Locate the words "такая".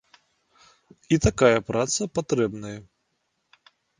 1.25-1.59